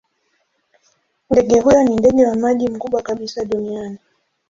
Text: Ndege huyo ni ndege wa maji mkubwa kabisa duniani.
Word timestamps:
Ndege 1.29 1.59
huyo 1.59 1.83
ni 1.83 1.95
ndege 1.95 2.25
wa 2.27 2.35
maji 2.35 2.67
mkubwa 2.69 3.01
kabisa 3.01 3.45
duniani. 3.45 3.97